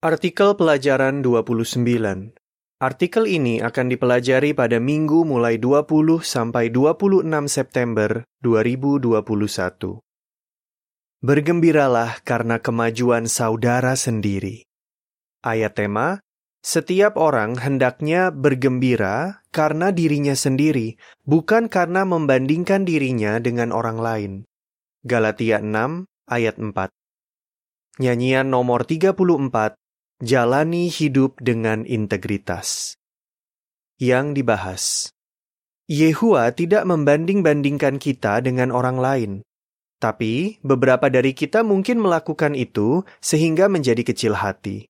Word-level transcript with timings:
Artikel 0.00 0.56
pelajaran 0.56 1.20
29. 1.20 1.76
Artikel 2.80 3.24
ini 3.28 3.60
akan 3.60 3.92
dipelajari 3.92 4.56
pada 4.56 4.80
minggu 4.80 5.28
mulai 5.28 5.60
20 5.60 6.24
sampai 6.24 6.72
26 6.72 7.28
September 7.44 8.24
2021. 8.40 9.20
Bergembiralah 11.20 12.16
karena 12.24 12.56
kemajuan 12.56 13.28
saudara 13.28 13.92
sendiri. 13.92 14.64
Ayat 15.44 15.76
tema, 15.76 16.24
setiap 16.64 17.20
orang 17.20 17.60
hendaknya 17.60 18.32
bergembira 18.32 19.44
karena 19.52 19.92
dirinya 19.92 20.32
sendiri, 20.32 20.96
bukan 21.28 21.68
karena 21.68 22.08
membandingkan 22.08 22.88
dirinya 22.88 23.36
dengan 23.36 23.68
orang 23.68 24.00
lain. 24.00 24.32
Galatia 25.04 25.60
6 25.60 26.08
ayat 26.24 26.56
4. 26.56 26.88
Nyanyian 28.00 28.48
nomor 28.48 28.88
34 28.88 29.79
Jalani 30.20 30.92
hidup 30.92 31.40
dengan 31.40 31.88
integritas. 31.88 32.92
Yang 33.96 34.36
dibahas. 34.36 34.84
Yehua 35.88 36.52
tidak 36.52 36.84
membanding-bandingkan 36.84 37.96
kita 37.96 38.44
dengan 38.44 38.68
orang 38.68 39.00
lain. 39.00 39.32
Tapi, 39.96 40.60
beberapa 40.60 41.08
dari 41.08 41.32
kita 41.32 41.64
mungkin 41.64 42.04
melakukan 42.04 42.52
itu 42.52 43.00
sehingga 43.24 43.72
menjadi 43.72 44.04
kecil 44.04 44.36
hati. 44.36 44.84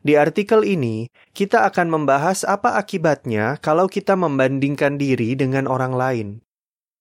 Di 0.00 0.16
artikel 0.16 0.64
ini, 0.64 1.04
kita 1.36 1.68
akan 1.68 1.92
membahas 1.92 2.40
apa 2.48 2.80
akibatnya 2.80 3.60
kalau 3.60 3.84
kita 3.84 4.16
membandingkan 4.16 4.96
diri 4.96 5.36
dengan 5.36 5.68
orang 5.68 5.92
lain. 5.92 6.28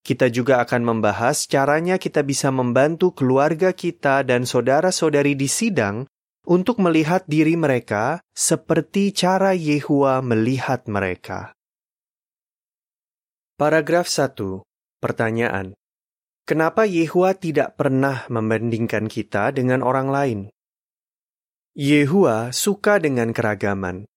Kita 0.03 0.27
juga 0.27 0.59
akan 0.59 0.91
membahas 0.91 1.47
caranya 1.47 1.95
kita 1.95 2.19
bisa 2.19 2.51
membantu 2.51 3.15
keluarga 3.15 3.71
kita 3.71 4.27
dan 4.27 4.43
saudara-saudari 4.43 5.39
di 5.39 5.47
sidang 5.47 6.10
untuk 6.45 6.81
melihat 6.81 7.21
diri 7.29 7.53
mereka 7.53 8.25
seperti 8.33 9.13
cara 9.13 9.53
Yehua 9.53 10.25
melihat 10.25 10.89
mereka. 10.89 11.53
Paragraf 13.61 14.09
1. 14.09 14.65
Pertanyaan. 14.97 15.77
Kenapa 16.49 16.89
Yehua 16.89 17.37
tidak 17.37 17.77
pernah 17.77 18.25
membandingkan 18.25 19.05
kita 19.05 19.53
dengan 19.53 19.85
orang 19.85 20.09
lain? 20.09 20.39
Yehua 21.77 22.51
suka 22.51 22.97
dengan 22.97 23.31
keragaman. 23.31 24.09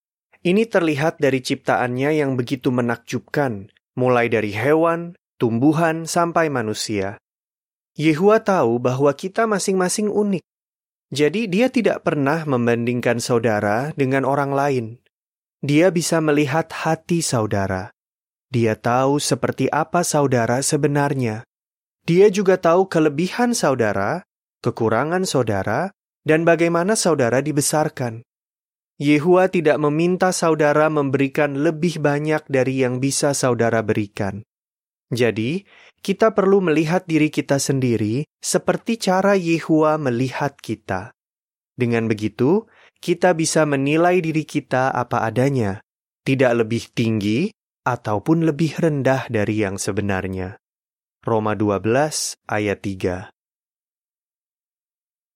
Ini 0.45 0.69
terlihat 0.69 1.21
dari 1.21 1.41
ciptaannya 1.41 2.21
yang 2.21 2.37
begitu 2.37 2.69
menakjubkan, 2.69 3.73
mulai 3.97 4.29
dari 4.29 4.53
hewan, 4.53 5.17
tumbuhan, 5.41 6.05
sampai 6.05 6.53
manusia. 6.53 7.17
Yehua 7.95 8.43
tahu 8.43 8.83
bahwa 8.83 9.15
kita 9.15 9.47
masing-masing 9.47 10.11
unik. 10.11 10.45
Jadi 11.15 11.47
dia 11.47 11.71
tidak 11.71 12.03
pernah 12.03 12.43
membandingkan 12.43 13.23
saudara 13.23 13.95
dengan 13.95 14.27
orang 14.27 14.51
lain. 14.51 14.87
Dia 15.63 15.95
bisa 15.95 16.19
melihat 16.19 16.67
hati 16.75 17.23
saudara. 17.23 17.95
Dia 18.51 18.75
tahu 18.75 19.23
seperti 19.23 19.71
apa 19.71 20.03
saudara 20.03 20.59
sebenarnya. 20.59 21.47
Dia 22.03 22.35
juga 22.35 22.59
tahu 22.59 22.91
kelebihan 22.91 23.55
saudara, 23.55 24.27
kekurangan 24.67 25.23
saudara, 25.23 25.95
dan 26.27 26.43
bagaimana 26.43 26.99
saudara 26.99 27.39
dibesarkan. 27.39 28.27
Yehua 28.99 29.47
tidak 29.55 29.79
meminta 29.79 30.35
saudara 30.35 30.91
memberikan 30.91 31.63
lebih 31.63 32.03
banyak 32.03 32.43
dari 32.51 32.83
yang 32.83 32.99
bisa 32.99 33.39
saudara 33.39 33.87
berikan. 33.87 34.43
Jadi, 35.15 35.63
kita 36.05 36.37
perlu 36.37 36.61
melihat 36.61 37.09
diri 37.09 37.33
kita 37.33 37.57
sendiri 37.57 38.29
seperti 38.45 39.01
cara 39.01 39.33
Yehua 39.41 39.97
melihat 39.97 40.53
kita. 40.61 41.17
Dengan 41.73 42.05
begitu, 42.13 42.69
kita 43.01 43.33
bisa 43.33 43.65
menilai 43.65 44.21
diri 44.21 44.45
kita 44.45 44.93
apa 44.93 45.25
adanya, 45.25 45.81
tidak 46.29 46.61
lebih 46.61 46.93
tinggi 46.93 47.49
ataupun 47.89 48.45
lebih 48.45 48.77
rendah 48.77 49.33
dari 49.33 49.65
yang 49.65 49.81
sebenarnya. 49.81 50.61
Roma 51.25 51.57
12 51.57 52.37
ayat 52.53 52.79
3 52.85 53.33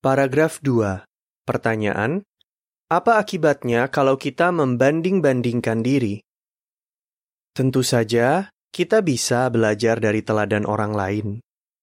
Paragraf 0.04 0.60
2. 0.60 1.08
Pertanyaan, 1.48 2.28
apa 2.92 3.16
akibatnya 3.16 3.88
kalau 3.88 4.20
kita 4.20 4.52
membanding-bandingkan 4.52 5.80
diri? 5.80 6.20
Tentu 7.56 7.80
saja, 7.80 8.52
kita 8.74 9.00
bisa 9.00 9.48
belajar 9.48 9.98
dari 9.98 10.20
teladan 10.20 10.68
orang 10.68 10.92
lain. 10.92 11.28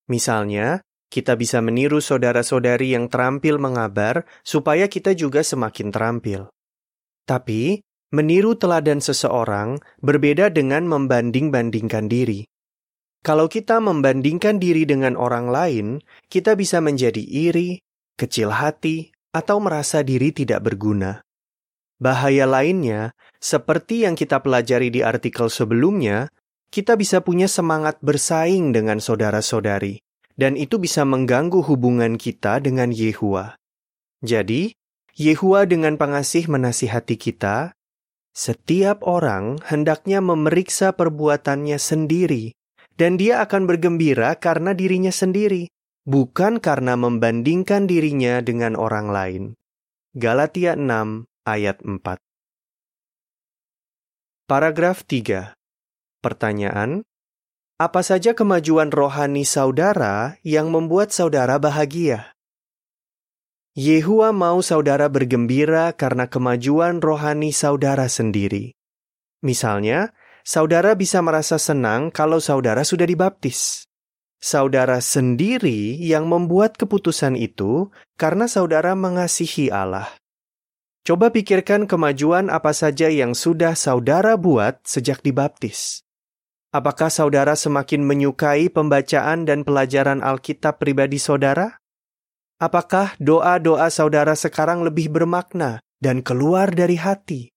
Misalnya, 0.06 0.86
kita 1.10 1.38
bisa 1.40 1.62
meniru 1.62 2.04
saudara-saudari 2.04 2.94
yang 2.94 3.08
terampil 3.08 3.58
mengabar 3.62 4.26
supaya 4.42 4.90
kita 4.90 5.16
juga 5.16 5.42
semakin 5.42 5.90
terampil. 5.94 6.52
Tapi, 7.26 7.82
meniru 8.14 8.54
teladan 8.54 9.02
seseorang 9.02 9.82
berbeda 10.04 10.54
dengan 10.54 10.86
membanding-bandingkan 10.86 12.06
diri. 12.06 12.46
Kalau 13.26 13.50
kita 13.50 13.82
membandingkan 13.82 14.62
diri 14.62 14.86
dengan 14.86 15.18
orang 15.18 15.50
lain, 15.50 15.88
kita 16.30 16.54
bisa 16.54 16.78
menjadi 16.78 17.26
iri, 17.26 17.82
kecil 18.14 18.54
hati, 18.54 19.10
atau 19.34 19.58
merasa 19.58 20.06
diri 20.06 20.30
tidak 20.30 20.62
berguna. 20.62 21.26
Bahaya 21.98 22.46
lainnya, 22.46 23.18
seperti 23.42 24.06
yang 24.06 24.14
kita 24.14 24.46
pelajari 24.46 24.94
di 24.94 25.02
artikel 25.02 25.50
sebelumnya, 25.50 26.30
kita 26.76 27.00
bisa 27.00 27.24
punya 27.24 27.48
semangat 27.48 28.04
bersaing 28.04 28.76
dengan 28.76 29.00
saudara-saudari, 29.00 30.04
dan 30.36 30.60
itu 30.60 30.76
bisa 30.76 31.08
mengganggu 31.08 31.64
hubungan 31.64 32.20
kita 32.20 32.60
dengan 32.60 32.92
Yehua. 32.92 33.56
Jadi, 34.20 34.76
Yehua 35.16 35.64
dengan 35.64 35.96
pengasih 35.96 36.52
menasihati 36.52 37.16
kita, 37.16 37.72
setiap 38.36 39.08
orang 39.08 39.64
hendaknya 39.64 40.20
memeriksa 40.20 40.92
perbuatannya 40.92 41.80
sendiri, 41.80 42.52
dan 43.00 43.16
dia 43.16 43.40
akan 43.40 43.72
bergembira 43.72 44.36
karena 44.36 44.76
dirinya 44.76 45.16
sendiri, 45.16 45.72
bukan 46.04 46.60
karena 46.60 47.00
membandingkan 47.00 47.88
dirinya 47.88 48.44
dengan 48.44 48.76
orang 48.76 49.08
lain. 49.08 49.44
Galatia 50.12 50.76
6 50.76 51.24
ayat 51.48 51.80
4 51.80 52.20
Paragraf 54.52 55.08
3 55.08 55.56
Pertanyaan: 56.26 57.06
Apa 57.78 58.02
saja 58.02 58.34
kemajuan 58.34 58.90
rohani 58.90 59.46
saudara 59.46 60.42
yang 60.42 60.74
membuat 60.74 61.14
saudara 61.14 61.62
bahagia? 61.62 62.34
Yehua 63.78 64.34
mau 64.34 64.58
saudara 64.66 65.06
bergembira 65.06 65.94
karena 65.94 66.26
kemajuan 66.26 66.98
rohani 66.98 67.54
saudara 67.54 68.10
sendiri. 68.10 68.74
Misalnya, 69.46 70.18
saudara 70.42 70.98
bisa 70.98 71.22
merasa 71.22 71.62
senang 71.62 72.10
kalau 72.10 72.42
saudara 72.42 72.82
sudah 72.82 73.06
dibaptis. 73.06 73.86
Saudara 74.42 75.06
sendiri 75.06 75.94
yang 76.02 76.26
membuat 76.26 76.74
keputusan 76.74 77.38
itu 77.38 77.94
karena 78.18 78.50
saudara 78.50 78.98
mengasihi 78.98 79.70
Allah. 79.70 80.10
Coba 81.06 81.30
pikirkan 81.30 81.86
kemajuan 81.86 82.50
apa 82.50 82.74
saja 82.74 83.14
yang 83.14 83.38
sudah 83.38 83.78
saudara 83.78 84.42
buat 84.42 84.82
sejak 84.90 85.22
dibaptis. 85.22 86.05
Apakah 86.76 87.08
saudara 87.08 87.56
semakin 87.56 88.04
menyukai 88.04 88.68
pembacaan 88.68 89.48
dan 89.48 89.64
pelajaran 89.64 90.20
Alkitab 90.20 90.76
pribadi 90.76 91.16
saudara? 91.16 91.80
Apakah 92.60 93.16
doa-doa 93.16 93.88
saudara 93.88 94.36
sekarang 94.36 94.84
lebih 94.84 95.08
bermakna 95.08 95.80
dan 96.04 96.20
keluar 96.20 96.68
dari 96.76 97.00
hati? 97.00 97.48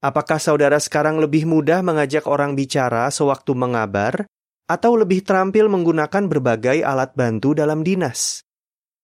Apakah 0.00 0.40
saudara 0.40 0.80
sekarang 0.80 1.20
lebih 1.20 1.44
mudah 1.44 1.84
mengajak 1.84 2.24
orang 2.24 2.56
bicara 2.56 3.12
sewaktu 3.12 3.52
mengabar, 3.52 4.24
atau 4.64 4.96
lebih 4.96 5.20
terampil 5.20 5.68
menggunakan 5.68 6.24
berbagai 6.24 6.80
alat 6.80 7.12
bantu 7.12 7.52
dalam 7.52 7.84
dinas? 7.84 8.40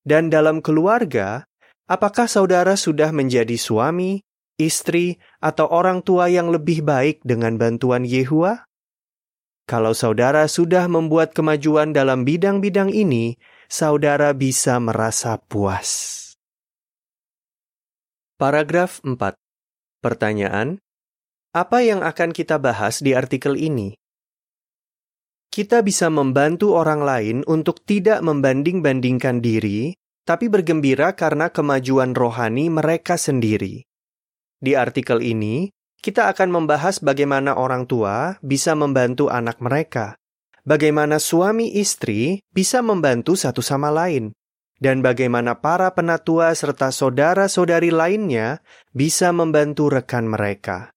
Dan 0.01 0.33
dalam 0.33 0.65
keluarga, 0.65 1.45
apakah 1.85 2.25
saudara 2.25 2.73
sudah 2.73 3.13
menjadi 3.13 3.61
suami, 3.61 4.25
istri, 4.57 5.21
atau 5.45 5.69
orang 5.69 6.01
tua 6.01 6.33
yang 6.33 6.49
lebih 6.49 6.81
baik 6.81 7.21
dengan 7.21 7.61
bantuan 7.61 8.09
Yehua? 8.09 8.66
Kalau 9.67 9.99
saudara 9.99 10.47
sudah 10.47 10.87
membuat 10.87 11.35
kemajuan 11.35 11.91
dalam 11.91 12.23
bidang-bidang 12.23 12.95
ini, 12.95 13.35
saudara 13.67 14.31
bisa 14.31 14.79
merasa 14.79 15.43
puas. 15.43 16.23
Paragraf 18.39 19.03
4. 19.03 19.35
Pertanyaan: 19.99 20.79
Apa 21.51 21.83
yang 21.83 22.07
akan 22.07 22.31
kita 22.31 22.63
bahas 22.63 23.03
di 23.03 23.19
artikel 23.19 23.59
ini? 23.59 23.99
Kita 25.51 25.83
bisa 25.83 26.15
membantu 26.15 26.79
orang 26.79 27.03
lain 27.03 27.37
untuk 27.51 27.83
tidak 27.83 28.23
membanding-bandingkan 28.23 29.43
diri, 29.43 29.99
tapi 30.23 30.47
bergembira 30.47 31.19
karena 31.19 31.51
kemajuan 31.51 32.15
rohani 32.15 32.71
mereka 32.71 33.19
sendiri. 33.19 33.83
Di 34.63 34.79
artikel 34.79 35.27
ini, 35.27 35.75
kita 36.01 36.31
akan 36.31 36.49
membahas 36.53 37.03
bagaimana 37.03 37.57
orang 37.57 37.85
tua 37.89 38.39
bisa 38.45 38.77
membantu 38.77 39.33
anak 39.33 39.59
mereka, 39.59 40.17
bagaimana 40.67 41.21
suami 41.23 41.77
istri 41.79 42.45
bisa 42.53 42.83
membantu 42.85 43.35
satu 43.35 43.63
sama 43.65 43.89
lain, 43.89 44.35
dan 44.77 45.01
bagaimana 45.01 45.57
para 45.57 45.89
penatua 45.93 46.53
serta 46.53 46.93
saudara-saudari 46.93 47.89
lainnya 47.89 48.61
bisa 48.93 49.33
membantu 49.33 49.89
rekan 49.89 50.29
mereka. 50.29 50.93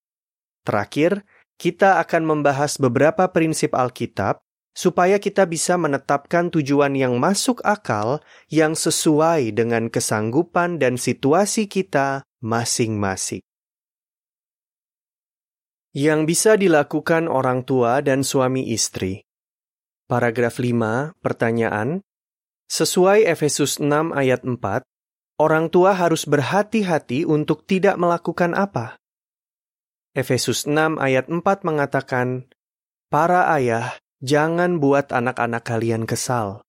Terakhir, 0.68 1.24
kita 1.60 2.00
akan 2.00 2.24
membahas 2.24 2.80
beberapa 2.80 3.28
prinsip 3.32 3.76
Alkitab 3.76 4.40
supaya 4.76 5.20
kita 5.20 5.44
bisa 5.44 5.76
menetapkan 5.76 6.48
tujuan 6.48 6.96
yang 6.96 7.20
masuk 7.20 7.60
akal 7.68 8.24
yang 8.48 8.80
sesuai 8.80 9.52
dengan 9.52 9.92
kesanggupan 9.92 10.80
dan 10.80 10.96
situasi 10.96 11.68
kita 11.68 12.24
masing-masing. 12.40 13.44
Yang 15.90 16.20
bisa 16.30 16.52
dilakukan 16.54 17.26
orang 17.26 17.66
tua 17.66 18.06
dan 18.06 18.22
suami 18.22 18.70
istri. 18.70 19.26
Paragraf 20.06 20.62
5, 20.62 21.18
pertanyaan. 21.18 22.06
Sesuai 22.70 23.26
Efesus 23.26 23.82
6 23.82 24.14
ayat 24.14 24.46
4, 24.46 24.86
orang 25.42 25.74
tua 25.74 25.98
harus 25.98 26.30
berhati-hati 26.30 27.26
untuk 27.26 27.66
tidak 27.66 27.98
melakukan 27.98 28.54
apa? 28.54 29.02
Efesus 30.14 30.70
6 30.70 31.02
ayat 31.02 31.26
4 31.26 31.42
mengatakan, 31.66 32.46
Para 33.10 33.50
ayah, 33.58 33.98
jangan 34.22 34.78
buat 34.78 35.10
anak-anak 35.10 35.66
kalian 35.66 36.06
kesal. 36.06 36.62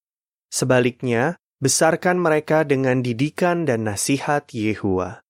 Sebaliknya, 0.49 1.37
besarkan 1.61 2.17
mereka 2.17 2.65
dengan 2.65 3.05
didikan 3.05 3.69
dan 3.69 3.85
nasihat 3.85 4.49
Yehua. 4.49 5.21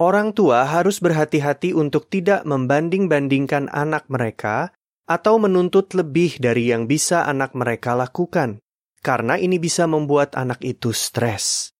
Orang 0.00 0.32
tua 0.32 0.64
harus 0.64 0.96
berhati-hati 0.96 1.76
untuk 1.76 2.08
tidak 2.08 2.48
membanding-bandingkan 2.48 3.68
anak 3.68 4.08
mereka 4.08 4.72
atau 5.04 5.36
menuntut 5.36 5.92
lebih 5.92 6.40
dari 6.40 6.72
yang 6.72 6.88
bisa 6.88 7.28
anak 7.28 7.52
mereka 7.52 7.92
lakukan, 7.92 8.64
karena 9.04 9.36
ini 9.36 9.60
bisa 9.60 9.84
membuat 9.84 10.32
anak 10.40 10.64
itu 10.64 10.96
stres. 10.96 11.76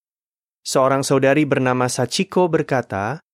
Seorang 0.60 1.00
saudari 1.00 1.48
bernama 1.48 1.88
Sachiko 1.88 2.44
berkata, 2.52 3.24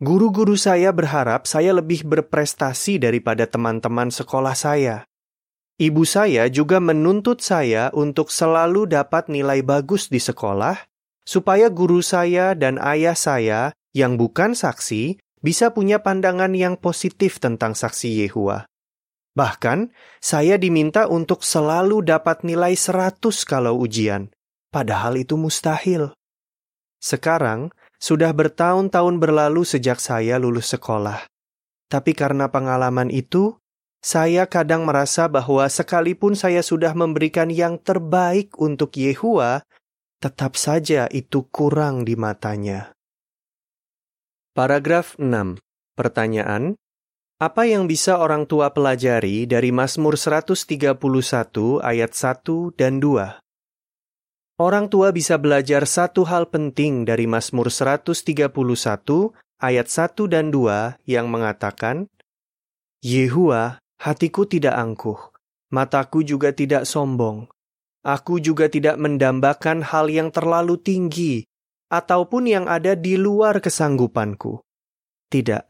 Guru-guru 0.00 0.56
saya 0.56 0.88
berharap 0.96 1.44
saya 1.44 1.76
lebih 1.76 2.08
berprestasi 2.08 2.96
daripada 2.96 3.44
teman-teman 3.44 4.08
sekolah 4.08 4.56
saya. 4.56 5.04
Ibu 5.76 6.08
saya 6.08 6.48
juga 6.48 6.80
menuntut 6.80 7.44
saya 7.44 7.92
untuk 7.92 8.32
selalu 8.32 8.88
dapat 8.88 9.28
nilai 9.28 9.60
bagus 9.60 10.08
di 10.08 10.16
sekolah, 10.16 10.80
supaya 11.28 11.68
guru 11.68 12.00
saya 12.00 12.56
dan 12.56 12.80
ayah 12.80 13.12
saya 13.12 13.76
yang 13.96 14.20
bukan 14.20 14.54
saksi 14.54 15.18
bisa 15.40 15.72
punya 15.72 16.04
pandangan 16.04 16.52
yang 16.52 16.76
positif 16.76 17.40
tentang 17.40 17.72
saksi 17.72 18.24
Yehua. 18.24 18.68
Bahkan, 19.34 19.94
saya 20.20 20.58
diminta 20.60 21.06
untuk 21.06 21.46
selalu 21.46 22.04
dapat 22.04 22.42
nilai 22.44 22.74
100 22.74 23.22
kalau 23.46 23.78
ujian, 23.80 24.28
padahal 24.68 25.16
itu 25.16 25.38
mustahil. 25.38 26.12
Sekarang, 27.00 27.72
sudah 27.96 28.34
bertahun-tahun 28.36 29.16
berlalu 29.16 29.62
sejak 29.64 30.02
saya 30.02 30.36
lulus 30.36 30.74
sekolah. 30.76 31.24
Tapi 31.88 32.12
karena 32.12 32.52
pengalaman 32.52 33.08
itu, 33.08 33.56
saya 34.00 34.48
kadang 34.48 34.88
merasa 34.88 35.28
bahwa 35.28 35.68
sekalipun 35.68 36.32
saya 36.32 36.64
sudah 36.64 36.96
memberikan 36.96 37.52
yang 37.52 37.76
terbaik 37.76 38.56
untuk 38.56 38.96
Yehua, 38.96 39.64
tetap 40.20 40.56
saja 40.56 41.08
itu 41.12 41.44
kurang 41.48 42.04
di 42.04 42.16
matanya. 42.16 42.92
Paragraf 44.60 45.16
6. 45.16 45.56
Pertanyaan: 45.96 46.76
Apa 47.40 47.64
yang 47.64 47.88
bisa 47.88 48.20
orang 48.20 48.44
tua 48.44 48.76
pelajari 48.76 49.48
dari 49.48 49.72
Mazmur 49.72 50.20
131 50.20 51.00
ayat 51.80 52.12
1 52.12 52.76
dan 52.76 53.00
2? 53.00 53.40
Orang 54.60 54.92
tua 54.92 55.16
bisa 55.16 55.40
belajar 55.40 55.88
satu 55.88 56.28
hal 56.28 56.52
penting 56.52 57.08
dari 57.08 57.24
Mazmur 57.24 57.72
131 57.72 58.52
ayat 59.64 59.88
1 59.88 60.28
dan 60.28 60.52
2 60.52 61.08
yang 61.08 61.32
mengatakan, 61.32 62.12
Yehua, 63.00 63.80
hatiku 63.96 64.44
tidak 64.44 64.76
angkuh, 64.76 65.32
mataku 65.72 66.20
juga 66.20 66.52
tidak 66.52 66.84
sombong. 66.84 67.48
Aku 68.04 68.36
juga 68.36 68.68
tidak 68.68 69.00
mendambakan 69.00 69.80
hal 69.88 70.12
yang 70.12 70.28
terlalu 70.28 70.76
tinggi 70.76 71.48
ataupun 71.90 72.46
yang 72.46 72.66
ada 72.70 72.94
di 72.94 73.18
luar 73.18 73.58
kesanggupanku. 73.58 74.62
Tidak, 75.30 75.64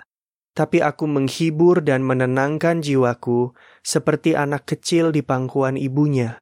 tapi 0.53 0.85
aku 0.85 1.09
menghibur 1.09 1.81
dan 1.81 2.05
menenangkan 2.05 2.85
jiwaku 2.85 3.57
seperti 3.81 4.37
anak 4.37 4.69
kecil 4.69 5.09
di 5.11 5.25
pangkuan 5.25 5.81
ibunya. 5.81 6.37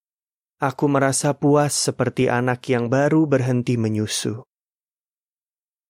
Aku 0.58 0.90
merasa 0.90 1.38
puas 1.38 1.70
seperti 1.70 2.26
anak 2.26 2.66
yang 2.66 2.90
baru 2.90 3.30
berhenti 3.30 3.78
menyusu. 3.78 4.42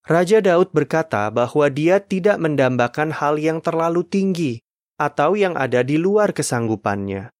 Raja 0.05 0.41
Daud 0.41 0.69
berkata 0.73 1.29
bahwa 1.33 1.65
dia 1.73 1.97
tidak 2.01 2.37
mendambakan 2.37 3.09
hal 3.13 3.41
yang 3.41 3.61
terlalu 3.65 4.05
tinggi 4.05 4.61
atau 5.01 5.33
yang 5.33 5.57
ada 5.57 5.81
di 5.81 5.97
luar 5.97 6.33
kesanggupannya. 6.33 7.33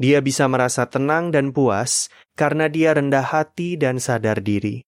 Dia 0.00 0.18
bisa 0.24 0.48
merasa 0.48 0.88
tenang 0.88 1.30
dan 1.30 1.52
puas 1.52 2.08
karena 2.32 2.66
dia 2.72 2.96
rendah 2.96 3.24
hati 3.24 3.76
dan 3.76 4.00
sadar 4.00 4.40
diri. 4.40 4.84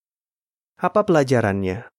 Apa 0.77 1.01
pelajarannya? 1.01 1.89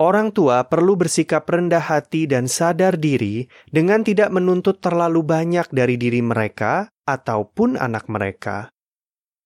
Orang 0.00 0.32
tua 0.32 0.64
perlu 0.64 0.96
bersikap 0.96 1.44
rendah 1.44 1.80
hati 1.80 2.24
dan 2.24 2.48
sadar 2.48 2.96
diri 2.96 3.48
dengan 3.68 4.00
tidak 4.00 4.32
menuntut 4.32 4.80
terlalu 4.80 5.20
banyak 5.20 5.68
dari 5.72 6.00
diri 6.00 6.24
mereka 6.24 6.88
ataupun 7.04 7.76
anak 7.76 8.08
mereka. 8.08 8.72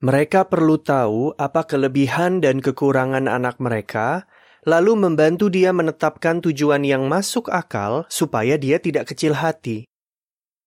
Mereka 0.02 0.46
perlu 0.46 0.78
tahu 0.78 1.34
apa 1.38 1.66
kelebihan 1.66 2.38
dan 2.38 2.62
kekurangan 2.62 3.26
anak 3.26 3.58
mereka, 3.58 4.30
lalu 4.62 4.94
membantu 4.94 5.50
dia 5.50 5.74
menetapkan 5.74 6.38
tujuan 6.38 6.86
yang 6.86 7.10
masuk 7.10 7.50
akal 7.50 8.06
supaya 8.06 8.54
dia 8.54 8.78
tidak 8.78 9.10
kecil 9.10 9.34
hati. 9.34 9.90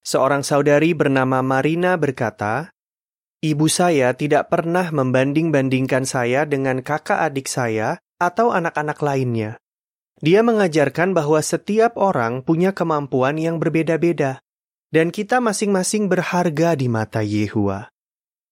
Seorang 0.04 0.44
saudari 0.44 0.92
bernama 0.92 1.40
Marina 1.40 1.96
berkata, 1.96 2.76
Ibu 3.44 3.68
saya 3.68 4.16
tidak 4.16 4.48
pernah 4.48 4.88
membanding-bandingkan 4.88 6.08
saya 6.08 6.48
dengan 6.48 6.80
kakak 6.80 7.20
adik 7.28 7.52
saya 7.52 8.00
atau 8.16 8.56
anak-anak 8.56 9.04
lainnya. 9.04 9.60
Dia 10.24 10.40
mengajarkan 10.48 11.12
bahwa 11.12 11.44
setiap 11.44 12.00
orang 12.00 12.40
punya 12.48 12.72
kemampuan 12.72 13.36
yang 13.36 13.60
berbeda-beda, 13.60 14.40
dan 14.96 15.12
kita 15.12 15.44
masing-masing 15.44 16.08
berharga 16.08 16.80
di 16.80 16.88
mata 16.88 17.20
Yehua. 17.20 17.92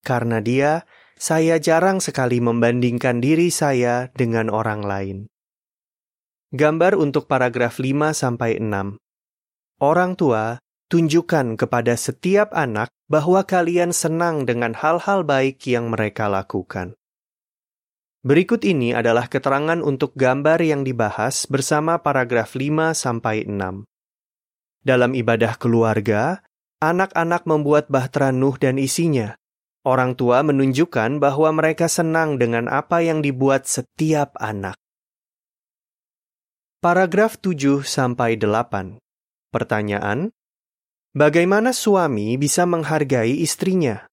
Karena 0.03 0.43
dia, 0.43 0.83
saya 1.15 1.55
jarang 1.55 2.03
sekali 2.03 2.43
membandingkan 2.43 3.23
diri 3.23 3.47
saya 3.47 4.11
dengan 4.11 4.51
orang 4.51 4.83
lain. 4.83 5.17
Gambar 6.51 6.99
untuk 6.99 7.31
paragraf 7.31 7.79
5 7.79 8.11
sampai 8.11 8.59
6. 8.59 8.99
Orang 9.79 10.19
tua 10.19 10.59
tunjukkan 10.91 11.55
kepada 11.55 11.95
setiap 11.95 12.51
anak 12.51 12.91
bahwa 13.07 13.47
kalian 13.47 13.95
senang 13.95 14.43
dengan 14.43 14.75
hal-hal 14.75 15.23
baik 15.23 15.63
yang 15.63 15.87
mereka 15.87 16.27
lakukan. 16.27 16.99
Berikut 18.21 18.61
ini 18.67 18.91
adalah 18.93 19.31
keterangan 19.31 19.79
untuk 19.79 20.13
gambar 20.19 20.59
yang 20.61 20.83
dibahas 20.83 21.47
bersama 21.49 22.03
paragraf 22.03 22.53
5 22.53 22.93
sampai 22.93 23.47
6. 23.47 23.87
Dalam 24.83 25.15
ibadah 25.15 25.57
keluarga, 25.57 26.43
anak-anak 26.83 27.47
membuat 27.47 27.89
bahtera 27.89 28.29
Nuh 28.29 28.59
dan 28.59 28.77
isinya. 28.77 29.39
Orang 29.81 30.13
tua 30.13 30.45
menunjukkan 30.45 31.17
bahwa 31.17 31.49
mereka 31.57 31.89
senang 31.89 32.37
dengan 32.37 32.69
apa 32.69 33.01
yang 33.01 33.25
dibuat 33.25 33.65
setiap 33.65 34.37
anak. 34.37 34.77
Paragraf 36.77 37.41
7 37.41 37.81
sampai 37.81 38.37
8. 38.37 39.01
Pertanyaan: 39.49 40.29
Bagaimana 41.11 41.75
suami 41.75 42.39
bisa 42.39 42.63
menghargai 42.63 43.43
istrinya? 43.43 44.07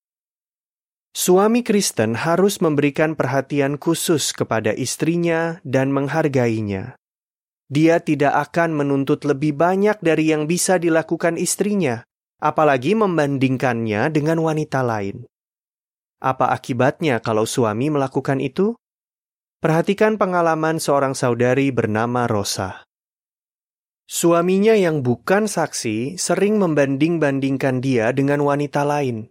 Suami 1.14 1.62
Kristen 1.62 2.19
harus 2.19 2.59
memberikan 2.59 3.14
perhatian 3.14 3.78
khusus 3.78 4.35
kepada 4.35 4.75
istrinya 4.75 5.62
dan 5.62 5.95
menghargainya. 5.95 6.99
Dia 7.71 8.02
tidak 8.02 8.50
akan 8.50 8.83
menuntut 8.83 9.23
lebih 9.23 9.55
banyak 9.55 10.02
dari 10.02 10.35
yang 10.35 10.50
bisa 10.50 10.75
dilakukan 10.83 11.38
istrinya, 11.38 12.02
apalagi 12.43 12.99
membandingkannya 12.99 14.11
dengan 14.11 14.43
wanita 14.43 14.83
lain. 14.83 15.23
Apa 16.19 16.50
akibatnya 16.50 17.23
kalau 17.23 17.47
suami 17.47 17.95
melakukan 17.95 18.43
itu? 18.43 18.75
Perhatikan 19.62 20.19
pengalaman 20.19 20.83
seorang 20.83 21.14
saudari 21.14 21.71
bernama 21.71 22.26
Rosa. 22.26 22.88
Suaminya 24.08 24.72
yang 24.72 25.04
bukan 25.04 25.44
saksi 25.44 26.16
sering 26.16 26.56
membanding-bandingkan 26.56 27.84
dia 27.84 28.08
dengan 28.16 28.40
wanita 28.40 28.80
lain. 28.80 29.28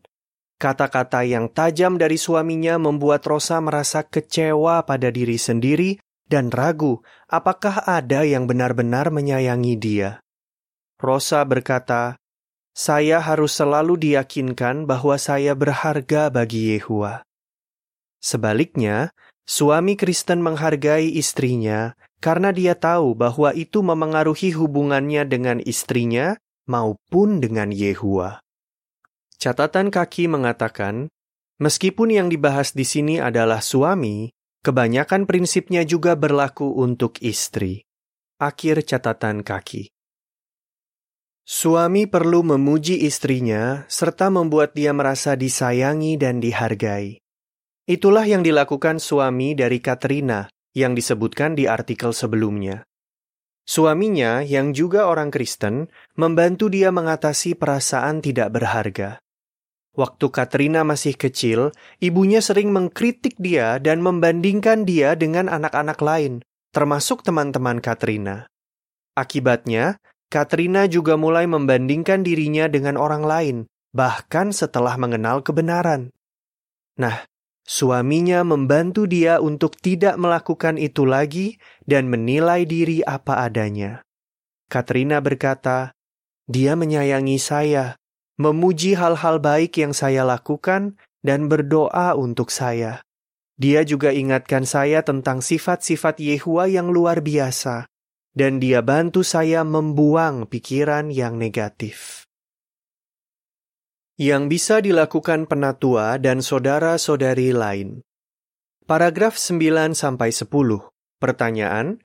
Kata-kata 0.62 1.25
yang 1.25 1.50
tajam 1.50 1.98
dari 1.98 2.22
suaminya 2.22 2.77
membuat 2.77 3.25
Rosa 3.25 3.57
merasa 3.57 4.05
kecewa 4.05 4.86
pada 4.86 5.10
diri 5.10 5.41
sendiri 5.41 5.98
dan 6.29 6.53
ragu 6.53 7.01
apakah 7.25 7.89
ada 7.89 8.22
yang 8.22 8.46
benar-benar 8.46 9.10
menyayangi 9.10 9.81
dia. 9.81 10.22
Rosa 11.01 11.41
berkata, 11.41 12.22
"Saya 12.77 13.17
harus 13.17 13.57
selalu 13.57 13.98
diyakinkan 13.98 14.86
bahwa 14.86 15.17
saya 15.17 15.57
berharga 15.57 16.29
bagi 16.29 16.77
Yehua." 16.77 17.25
Sebaliknya, 18.22 19.10
suami 19.50 19.98
Kristen 19.98 20.46
menghargai 20.46 21.17
istrinya 21.17 21.98
karena 22.18 22.50
dia 22.50 22.74
tahu 22.74 23.14
bahwa 23.14 23.54
itu 23.54 23.86
memengaruhi 23.86 24.54
hubungannya 24.58 25.26
dengan 25.30 25.58
istrinya 25.62 26.38
maupun 26.66 27.38
dengan 27.38 27.70
Yehua. 27.70 28.42
Catatan 29.38 29.94
kaki 29.94 30.26
mengatakan, 30.26 31.14
meskipun 31.62 32.10
yang 32.10 32.28
dibahas 32.28 32.74
di 32.74 32.84
sini 32.84 33.22
adalah 33.22 33.62
suami, 33.62 34.34
kebanyakan 34.66 35.30
prinsipnya 35.30 35.86
juga 35.86 36.18
berlaku 36.18 36.74
untuk 36.82 37.22
istri. 37.22 37.86
Akhir 38.42 38.82
catatan 38.86 39.46
kaki. 39.46 39.94
Suami 41.48 42.12
perlu 42.12 42.44
memuji 42.44 43.08
istrinya 43.08 43.88
serta 43.88 44.28
membuat 44.28 44.76
dia 44.76 44.92
merasa 44.92 45.40
disayangi 45.40 46.20
dan 46.20 46.44
dihargai. 46.44 47.24
Itulah 47.88 48.28
yang 48.28 48.44
dilakukan 48.44 49.00
suami 49.00 49.56
dari 49.56 49.80
Katrina 49.80 50.52
yang 50.77 50.93
disebutkan 50.93 51.57
di 51.57 51.65
artikel 51.65 52.13
sebelumnya. 52.13 52.86
Suaminya, 53.65 54.46
yang 54.46 54.77
juga 54.77 55.10
orang 55.10 55.34
Kristen, 55.34 55.89
membantu 56.13 56.69
dia 56.69 56.93
mengatasi 56.93 57.57
perasaan 57.57 58.22
tidak 58.22 58.53
berharga. 58.53 59.17
Waktu 59.98 60.29
Katrina 60.29 60.86
masih 60.86 61.17
kecil, 61.17 61.74
ibunya 61.98 62.38
sering 62.39 62.69
mengkritik 62.69 63.34
dia 63.41 63.81
dan 63.81 64.05
membandingkan 64.05 64.86
dia 64.86 65.17
dengan 65.17 65.50
anak-anak 65.50 65.98
lain, 66.00 66.46
termasuk 66.69 67.25
teman-teman 67.25 67.81
Katrina. 67.81 68.46
Akibatnya, 69.17 69.98
Katrina 70.29 70.86
juga 70.86 71.17
mulai 71.17 71.50
membandingkan 71.50 72.22
dirinya 72.22 72.69
dengan 72.69 72.96
orang 72.96 73.25
lain, 73.25 73.57
bahkan 73.89 74.53
setelah 74.53 74.93
mengenal 75.01 75.41
kebenaran. 75.41 76.13
Nah, 77.01 77.25
suaminya 77.68 78.48
membantu 78.48 79.06
dia 79.06 79.44
untuk 79.44 79.76
tidak 79.76 80.16
melakukan 80.16 80.80
itu 80.80 81.04
lagi 81.04 81.60
dan 81.84 82.08
menilai 82.08 82.64
diri 82.64 83.04
apa 83.04 83.44
adanya. 83.44 84.02
Katrina 84.72 85.20
berkata, 85.20 85.92
"Dia 86.48 86.80
menyayangi 86.80 87.38
saya, 87.38 88.00
memuji 88.40 88.96
hal-hal 88.96 89.44
baik 89.44 89.76
yang 89.78 89.92
saya 89.92 90.24
lakukan, 90.24 90.96
dan 91.22 91.52
berdoa 91.52 92.16
untuk 92.16 92.48
saya. 92.50 93.04
Dia 93.60 93.84
juga 93.84 94.16
ingatkan 94.16 94.64
saya 94.64 95.04
tentang 95.04 95.44
sifat-sifat 95.44 96.24
Yehua 96.24 96.72
yang 96.72 96.88
luar 96.88 97.20
biasa." 97.20 97.92
dan 98.38 98.62
dia 98.62 98.86
bantu 98.86 99.26
saya 99.26 99.66
membuang 99.66 100.46
pikiran 100.46 101.10
yang 101.10 101.42
negatif. 101.42 102.26
Yang 104.18 104.44
bisa 104.50 104.76
dilakukan 104.82 105.46
penatua 105.46 106.18
dan 106.18 106.42
saudara-saudari 106.42 107.54
lain. 107.54 108.02
Paragraf 108.90 109.38
9 109.38 109.94
sampai 109.94 110.34
10. 110.34 110.50
Pertanyaan: 111.22 112.02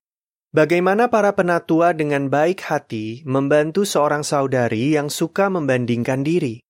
Bagaimana 0.53 1.09
para 1.09 1.33
penatua 1.33 1.97
dengan 1.97 2.29
baik 2.29 2.69
hati 2.69 3.25
membantu 3.25 3.89
seorang 3.89 4.29
saudari 4.29 4.93
yang 4.93 5.09
suka 5.09 5.49
membandingkan 5.49 6.21
diri? 6.21 6.61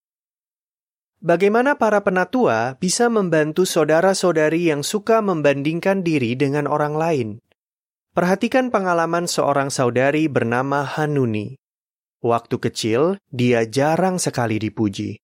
Bagaimana 1.18 1.74
para 1.74 2.06
penatua 2.06 2.78
bisa 2.78 3.10
membantu 3.10 3.66
saudara-saudari 3.66 4.70
yang 4.70 4.86
suka 4.86 5.18
membandingkan 5.26 6.06
diri 6.06 6.38
dengan 6.38 6.70
orang 6.70 6.94
lain? 6.94 7.28
Perhatikan 8.14 8.70
pengalaman 8.70 9.26
seorang 9.26 9.74
saudari 9.74 10.30
bernama 10.30 10.86
Hanuni. 10.86 11.58
Waktu 12.22 12.62
kecil, 12.62 13.18
dia 13.34 13.66
jarang 13.66 14.22
sekali 14.22 14.62
dipuji. 14.62 15.21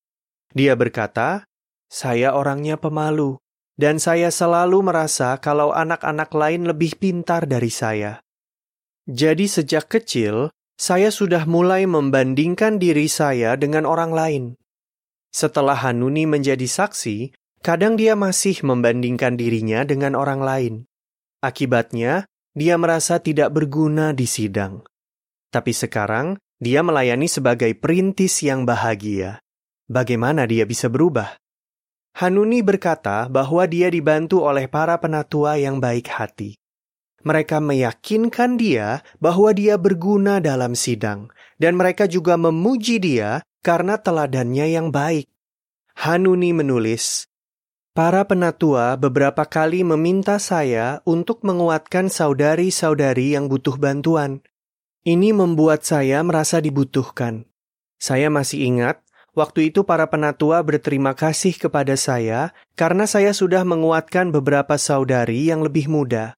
Dia 0.53 0.77
berkata, 0.77 1.45
"Saya 1.89 2.33
orangnya 2.33 2.81
pemalu, 2.81 3.37
dan 3.77 4.01
saya 4.01 4.33
selalu 4.33 4.85
merasa 4.87 5.37
kalau 5.41 5.73
anak-anak 5.73 6.31
lain 6.33 6.69
lebih 6.69 6.97
pintar 6.97 7.45
dari 7.45 7.69
saya." 7.69 8.21
Jadi, 9.09 9.49
sejak 9.49 9.89
kecil, 9.89 10.53
saya 10.79 11.11
sudah 11.11 11.43
mulai 11.49 11.89
membandingkan 11.89 12.79
diri 12.79 13.11
saya 13.11 13.57
dengan 13.57 13.89
orang 13.89 14.13
lain. 14.13 14.45
Setelah 15.35 15.75
Hanuni 15.75 16.25
menjadi 16.25 16.65
saksi, 16.65 17.33
kadang 17.61 17.99
dia 17.99 18.15
masih 18.15 18.63
membandingkan 18.63 19.35
dirinya 19.35 19.83
dengan 19.85 20.15
orang 20.15 20.41
lain. 20.41 20.75
Akibatnya, 21.43 22.29
dia 22.55 22.75
merasa 22.75 23.19
tidak 23.23 23.55
berguna 23.55 24.11
di 24.15 24.27
sidang. 24.27 24.83
Tapi 25.49 25.73
sekarang, 25.73 26.37
dia 26.59 26.83
melayani 26.83 27.31
sebagai 27.31 27.71
perintis 27.79 28.43
yang 28.43 28.67
bahagia. 28.67 29.39
Bagaimana 29.89 30.45
dia 30.45 30.69
bisa 30.69 30.93
berubah? 30.93 31.41
Hanuni 32.21 32.61
berkata 32.61 33.25
bahwa 33.33 33.65
dia 33.65 33.89
dibantu 33.89 34.45
oleh 34.45 34.69
para 34.69 35.01
penatua 35.01 35.57
yang 35.57 35.81
baik 35.81 36.13
hati. 36.13 36.61
Mereka 37.25 37.59
meyakinkan 37.59 38.61
dia 38.61 39.01
bahwa 39.19 39.51
dia 39.57 39.81
berguna 39.81 40.39
dalam 40.39 40.77
sidang, 40.77 41.33
dan 41.57 41.75
mereka 41.75 42.05
juga 42.05 42.37
memuji 42.37 43.01
dia 43.01 43.41
karena 43.65 43.97
teladannya 43.97 44.67
yang 44.77 44.93
baik. 44.93 45.27
Hanuni 45.99 46.55
menulis, 46.55 47.27
Para 47.99 48.23
penatua 48.23 48.95
beberapa 48.95 49.43
kali 49.43 49.83
meminta 49.83 50.39
saya 50.39 51.03
untuk 51.03 51.43
menguatkan 51.43 52.07
saudari-saudari 52.07 53.35
yang 53.35 53.51
butuh 53.51 53.75
bantuan. 53.75 54.39
Ini 55.03 55.35
membuat 55.35 55.83
saya 55.83 56.23
merasa 56.23 56.63
dibutuhkan. 56.63 57.51
Saya 57.99 58.31
masih 58.31 58.71
ingat, 58.71 59.03
waktu 59.39 59.71
itu 59.71 59.87
para 59.87 60.11
penatua 60.11 60.59
berterima 60.67 61.15
kasih 61.15 61.55
kepada 61.55 61.95
saya 61.95 62.51
karena 62.75 63.07
saya 63.07 63.31
sudah 63.31 63.63
menguatkan 63.63 64.35
beberapa 64.35 64.75
saudari 64.75 65.47
yang 65.47 65.63
lebih 65.63 65.87
muda. 65.87 66.35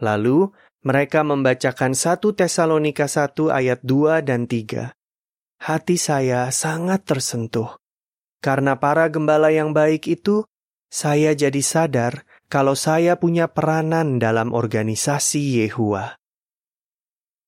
Lalu, 0.00 0.48
mereka 0.80 1.20
membacakan 1.20 1.92
1 1.92 2.32
Tesalonika 2.32 3.04
1 3.04 3.52
ayat 3.52 3.84
2 3.84 4.24
dan 4.24 4.48
3. 4.48 4.96
Hati 5.60 6.00
saya 6.00 6.48
sangat 6.48 7.04
tersentuh. 7.04 7.76
Karena 8.40 8.80
para 8.80 9.04
gembala 9.12 9.52
yang 9.52 9.76
baik 9.76 10.08
itu 10.08 10.48
saya 10.88 11.36
jadi 11.36 11.60
sadar 11.60 12.24
kalau 12.48 12.72
saya 12.72 13.20
punya 13.20 13.52
peranan 13.52 14.16
dalam 14.16 14.56
organisasi 14.56 15.60
Yehua. 15.60 16.16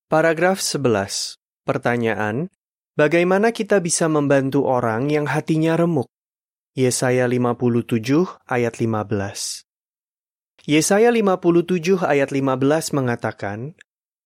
Paragraf 0.05 0.61
11. 0.61 1.41
Pertanyaan, 1.65 2.53
bagaimana 2.97 3.53
kita 3.53 3.77
bisa 3.81 4.09
membantu 4.09 4.65
orang 4.65 5.09
yang 5.09 5.29
hatinya 5.29 5.77
remuk? 5.77 6.09
Yesaya 6.73 7.29
57 7.29 8.49
ayat 8.49 8.73
15. 8.81 9.65
Yesaya 10.65 11.09
57 11.13 12.01
ayat 12.01 12.29
15 12.33 12.97
mengatakan, 12.97 13.77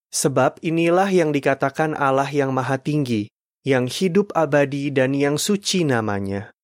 Sebab 0.07 0.63
inilah 0.63 1.11
yang 1.11 1.35
dikatakan 1.35 1.91
Allah 1.91 2.31
yang 2.31 2.55
maha 2.55 2.79
tinggi, 2.79 3.27
yang 3.67 3.91
hidup 3.91 4.31
abadi 4.31 4.87
dan 4.95 5.11
yang 5.11 5.35
suci 5.35 5.83
namanya. 5.83 6.55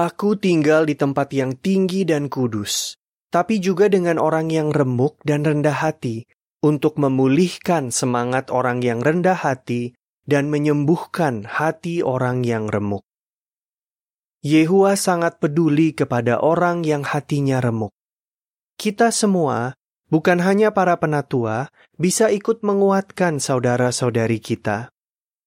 Aku 0.00 0.38
tinggal 0.40 0.88
di 0.88 0.96
tempat 0.96 1.28
yang 1.36 1.52
tinggi 1.60 2.08
dan 2.08 2.32
kudus, 2.32 2.96
tapi 3.28 3.60
juga 3.60 3.92
dengan 3.92 4.16
orang 4.16 4.48
yang 4.48 4.72
remuk 4.72 5.20
dan 5.28 5.44
rendah 5.44 5.76
hati, 5.76 6.24
untuk 6.64 6.96
memulihkan 6.96 7.92
semangat 7.92 8.48
orang 8.48 8.80
yang 8.80 9.04
rendah 9.04 9.36
hati 9.36 9.92
dan 10.28 10.52
menyembuhkan 10.52 11.48
hati 11.48 12.04
orang 12.04 12.44
yang 12.44 12.68
remuk. 12.68 13.00
Yehua 14.44 14.94
sangat 14.94 15.40
peduli 15.40 15.96
kepada 15.96 16.38
orang 16.38 16.84
yang 16.84 17.02
hatinya 17.02 17.58
remuk. 17.64 17.90
Kita 18.78 19.10
semua, 19.10 19.74
bukan 20.12 20.38
hanya 20.44 20.70
para 20.70 20.94
penatua, 21.00 21.72
bisa 21.98 22.30
ikut 22.30 22.62
menguatkan 22.62 23.42
saudara-saudari 23.42 24.38
kita. 24.38 24.92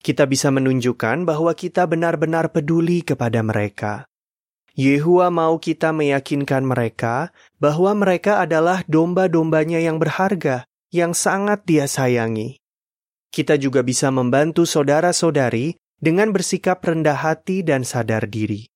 Kita 0.01 0.25
bisa 0.25 0.49
menunjukkan 0.49 1.29
bahwa 1.29 1.53
kita 1.53 1.85
benar-benar 1.85 2.49
peduli 2.49 3.05
kepada 3.05 3.39
mereka. 3.45 4.09
Yehua 4.73 5.29
mau 5.29 5.59
kita 5.59 5.91
meyakinkan 5.91 6.63
mereka 6.63 7.35
bahwa 7.61 7.91
mereka 7.93 8.39
adalah 8.39 8.81
domba-dombanya 8.87 9.83
yang 9.83 10.01
berharga, 10.01 10.63
yang 10.89 11.11
sangat 11.11 11.63
dia 11.67 11.85
sayangi. 11.85 12.60
Kita 13.31 13.55
juga 13.55 13.79
bisa 13.79 14.11
membantu 14.11 14.67
saudara-saudari 14.67 15.79
dengan 15.95 16.35
bersikap 16.35 16.83
rendah 16.83 17.15
hati 17.15 17.63
dan 17.63 17.87
sadar 17.87 18.27
diri. 18.27 18.67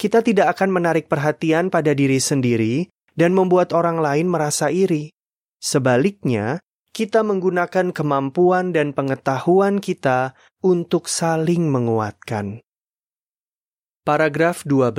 Kita 0.00 0.24
tidak 0.24 0.56
akan 0.56 0.80
menarik 0.80 1.12
perhatian 1.12 1.68
pada 1.68 1.92
diri 1.92 2.16
sendiri 2.16 2.88
dan 3.12 3.36
membuat 3.36 3.76
orang 3.76 4.00
lain 4.00 4.32
merasa 4.32 4.72
iri. 4.72 5.12
Sebaliknya, 5.60 6.64
kita 6.96 7.20
menggunakan 7.20 7.92
kemampuan 7.92 8.72
dan 8.72 8.96
pengetahuan 8.96 9.78
kita 9.78 10.32
untuk 10.64 11.06
saling 11.06 11.68
menguatkan. 11.68 12.64
Paragraf 14.00 14.64
12. 14.64 14.96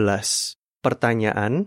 Pertanyaan: 0.85 1.65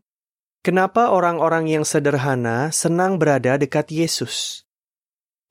Kenapa 0.64 1.12
orang-orang 1.12 1.68
yang 1.68 1.84
sederhana 1.84 2.72
senang 2.72 3.20
berada 3.20 3.60
dekat 3.60 3.90
Yesus? 3.92 4.63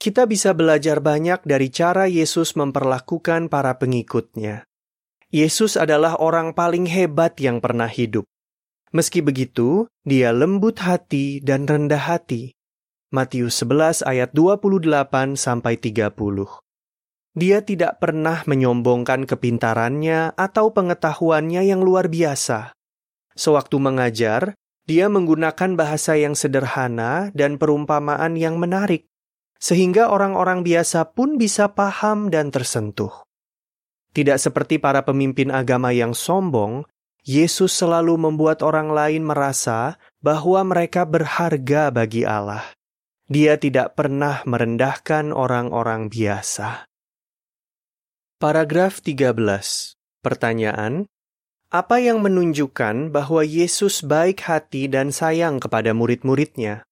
Kita 0.04 0.28
bisa 0.28 0.52
belajar 0.52 1.00
banyak 1.00 1.48
dari 1.48 1.72
cara 1.72 2.12
Yesus 2.12 2.60
memperlakukan 2.60 3.48
para 3.48 3.80
pengikutnya. 3.80 4.68
Yesus 5.32 5.80
adalah 5.80 6.20
orang 6.20 6.52
paling 6.52 6.92
hebat 6.92 7.40
yang 7.40 7.64
pernah 7.64 7.88
hidup. 7.88 8.28
Meski 8.92 9.24
begitu, 9.24 9.88
dia 10.04 10.36
lembut 10.36 10.84
hati 10.84 11.40
dan 11.40 11.64
rendah 11.64 12.04
hati. 12.04 12.52
Matius 13.16 13.64
11 13.64 14.04
ayat 14.04 14.36
28 14.36 15.40
sampai 15.40 15.80
30. 15.80 16.12
Dia 17.40 17.64
tidak 17.64 18.04
pernah 18.04 18.44
menyombongkan 18.44 19.24
kepintarannya 19.24 20.36
atau 20.36 20.76
pengetahuannya 20.76 21.64
yang 21.64 21.80
luar 21.80 22.12
biasa. 22.12 22.76
Sewaktu 23.40 23.80
mengajar, 23.80 24.52
dia 24.84 25.08
menggunakan 25.08 25.80
bahasa 25.80 26.20
yang 26.20 26.36
sederhana 26.36 27.32
dan 27.32 27.56
perumpamaan 27.56 28.36
yang 28.36 28.60
menarik, 28.60 29.08
sehingga 29.64 30.12
orang-orang 30.12 30.68
biasa 30.68 31.16
pun 31.16 31.40
bisa 31.40 31.72
paham 31.72 32.28
dan 32.28 32.52
tersentuh. 32.52 33.24
Tidak 34.12 34.36
seperti 34.36 34.76
para 34.76 35.08
pemimpin 35.08 35.56
agama 35.56 35.96
yang 35.96 36.12
sombong, 36.12 36.84
Yesus 37.24 37.72
selalu 37.72 38.20
membuat 38.20 38.60
orang 38.60 38.92
lain 38.92 39.24
merasa 39.24 39.96
bahwa 40.20 40.60
mereka 40.68 41.08
berharga 41.08 41.96
bagi 41.96 42.28
Allah. 42.28 42.68
Dia 43.32 43.56
tidak 43.56 43.96
pernah 43.96 44.44
merendahkan 44.44 45.32
orang-orang 45.32 46.12
biasa. 46.12 46.84
Paragraf 48.44 49.00
13. 49.00 49.32
Pertanyaan: 50.20 51.08
Apa 51.72 52.04
yang 52.04 52.20
menunjukkan 52.20 53.16
bahwa 53.16 53.48
Yesus 53.48 54.04
baik 54.04 54.44
hati 54.44 54.92
dan 54.92 55.16
sayang 55.16 55.64
kepada 55.64 55.96
murid-muridnya? 55.96 56.84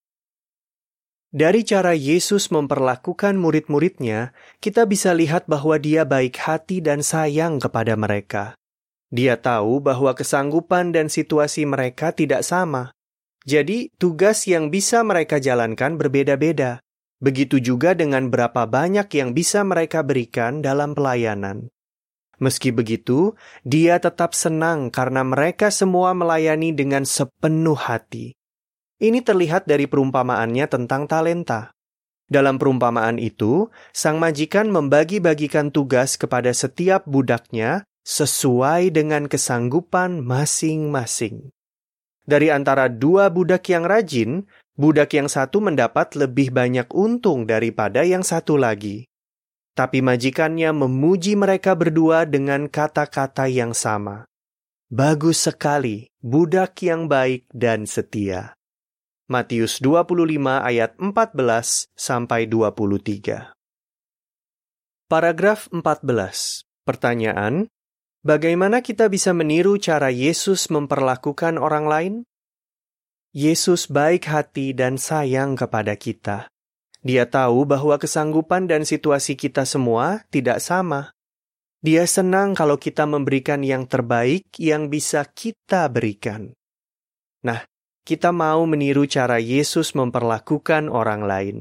Dari 1.32 1.64
cara 1.64 1.96
Yesus 1.96 2.52
memperlakukan 2.52 3.40
murid-muridnya, 3.40 4.36
kita 4.60 4.84
bisa 4.84 5.16
lihat 5.16 5.48
bahwa 5.48 5.80
dia 5.80 6.04
baik 6.04 6.36
hati 6.36 6.84
dan 6.84 7.00
sayang 7.00 7.56
kepada 7.56 7.96
mereka. 7.96 8.60
Dia 9.16 9.40
tahu 9.40 9.80
bahwa 9.80 10.12
kesanggupan 10.12 10.92
dan 10.92 11.08
situasi 11.08 11.64
mereka 11.64 12.12
tidak 12.12 12.44
sama. 12.44 12.92
Jadi, 13.48 13.96
tugas 13.96 14.44
yang 14.44 14.76
bisa 14.76 15.08
mereka 15.08 15.40
jalankan 15.40 15.96
berbeda-beda. 15.96 16.84
Begitu 17.24 17.64
juga 17.64 17.96
dengan 17.96 18.28
berapa 18.28 18.68
banyak 18.68 19.08
yang 19.16 19.32
bisa 19.32 19.64
mereka 19.64 20.04
berikan 20.04 20.60
dalam 20.60 20.92
pelayanan. 20.92 21.72
Meski 22.44 22.76
begitu, 22.76 23.40
dia 23.64 24.04
tetap 24.04 24.36
senang 24.36 24.92
karena 24.92 25.24
mereka 25.24 25.72
semua 25.72 26.12
melayani 26.12 26.76
dengan 26.76 27.08
sepenuh 27.08 27.80
hati. 27.80 28.36
Ini 29.02 29.26
terlihat 29.26 29.66
dari 29.66 29.90
perumpamaannya 29.90 30.70
tentang 30.70 31.10
talenta. 31.10 31.74
Dalam 32.30 32.62
perumpamaan 32.62 33.18
itu, 33.18 33.74
sang 33.90 34.22
majikan 34.22 34.70
membagi-bagikan 34.70 35.74
tugas 35.74 36.22
kepada 36.22 36.54
setiap 36.54 37.10
budaknya 37.10 37.82
sesuai 38.06 38.94
dengan 38.94 39.26
kesanggupan 39.26 40.22
masing-masing. 40.22 41.50
Dari 42.30 42.54
antara 42.54 42.94
dua 42.94 43.34
budak 43.34 43.66
yang 43.74 43.90
rajin, 43.90 44.46
budak 44.78 45.18
yang 45.18 45.26
satu 45.26 45.66
mendapat 45.66 46.14
lebih 46.14 46.54
banyak 46.54 46.86
untung 46.94 47.50
daripada 47.50 48.06
yang 48.06 48.22
satu 48.22 48.54
lagi. 48.54 49.10
Tapi 49.74 50.06
majikannya 50.06 50.78
memuji 50.78 51.34
mereka 51.34 51.74
berdua 51.74 52.30
dengan 52.30 52.70
kata-kata 52.70 53.50
yang 53.50 53.74
sama. 53.74 54.30
Bagus 54.94 55.50
sekali, 55.50 56.06
budak 56.22 56.78
yang 56.86 57.10
baik 57.10 57.50
dan 57.50 57.90
setia. 57.90 58.61
Matius 59.32 59.80
25 59.80 60.28
ayat 60.60 60.92
14 61.00 61.88
sampai 61.96 62.52
23. 62.52 63.56
Paragraf 65.08 65.72
14. 65.72 66.68
Pertanyaan: 66.84 67.72
Bagaimana 68.28 68.84
kita 68.84 69.08
bisa 69.08 69.32
meniru 69.32 69.80
cara 69.80 70.12
Yesus 70.12 70.68
memperlakukan 70.68 71.56
orang 71.56 71.88
lain? 71.88 72.14
Yesus 73.32 73.88
baik 73.88 74.28
hati 74.28 74.76
dan 74.76 75.00
sayang 75.00 75.56
kepada 75.56 75.96
kita. 75.96 76.52
Dia 77.00 77.24
tahu 77.24 77.64
bahwa 77.64 77.96
kesanggupan 77.96 78.68
dan 78.68 78.84
situasi 78.84 79.40
kita 79.40 79.64
semua 79.64 80.28
tidak 80.28 80.60
sama. 80.60 81.16
Dia 81.80 82.04
senang 82.04 82.52
kalau 82.52 82.76
kita 82.76 83.08
memberikan 83.08 83.64
yang 83.64 83.88
terbaik 83.88 84.44
yang 84.60 84.92
bisa 84.92 85.24
kita 85.24 85.88
berikan. 85.88 86.52
Nah, 87.48 87.71
kita 88.02 88.34
mau 88.34 88.66
meniru 88.66 89.06
cara 89.06 89.38
Yesus 89.38 89.94
memperlakukan 89.94 90.90
orang 90.90 91.22
lain. 91.26 91.58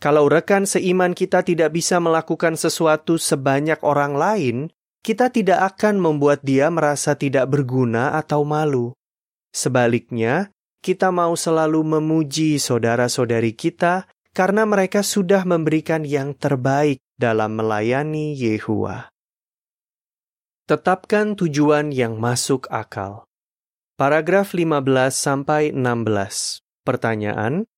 Kalau 0.00 0.32
rekan 0.32 0.64
seiman 0.64 1.12
kita 1.12 1.44
tidak 1.44 1.76
bisa 1.76 2.00
melakukan 2.00 2.56
sesuatu 2.56 3.20
sebanyak 3.20 3.84
orang 3.84 4.16
lain, 4.16 4.56
kita 5.00 5.28
tidak 5.28 5.76
akan 5.76 6.00
membuat 6.00 6.40
dia 6.40 6.72
merasa 6.72 7.16
tidak 7.16 7.48
berguna 7.52 8.16
atau 8.16 8.44
malu. 8.44 8.96
Sebaliknya, 9.52 10.52
kita 10.80 11.12
mau 11.12 11.36
selalu 11.36 11.84
memuji 12.00 12.56
saudara-saudari 12.56 13.52
kita 13.52 14.08
karena 14.32 14.64
mereka 14.64 15.04
sudah 15.04 15.44
memberikan 15.44 16.06
yang 16.08 16.32
terbaik 16.32 17.04
dalam 17.20 17.60
melayani 17.60 18.32
Yehua. 18.32 19.12
Tetapkan 20.64 21.36
tujuan 21.36 21.92
yang 21.92 22.16
masuk 22.16 22.70
akal. 22.72 23.28
Paragraf 24.00 24.56
15 24.56 25.12
sampai 25.12 25.76
16. 25.76 26.64
Pertanyaan: 26.88 27.68